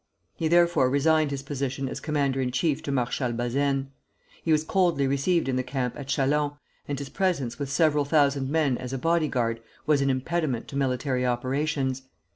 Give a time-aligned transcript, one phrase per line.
[0.33, 3.91] He therefore resigned his position as commander in chief to Marshal Bazaine.
[4.41, 8.49] He was coldly received in the camp at Châlons, and his presence with several thousand
[8.49, 12.01] men as a body guard was an impediment to military operations.